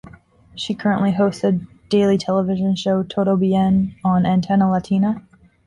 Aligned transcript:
She 0.55 0.73
currently 0.73 1.11
hosts 1.11 1.43
a 1.43 1.59
daily 1.89 2.17
television 2.17 2.75
show 2.75 3.03
"Todo 3.03 3.35
Bien" 3.35 3.93
on 4.03 4.23
Antena 4.25 4.67
Latina. 4.67 5.21